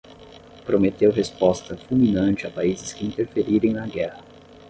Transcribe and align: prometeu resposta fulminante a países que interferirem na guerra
prometeu 0.65 1.11
resposta 1.11 1.77
fulminante 1.77 2.47
a 2.47 2.49
países 2.49 2.91
que 2.91 3.05
interferirem 3.05 3.71
na 3.73 3.85
guerra 3.85 4.23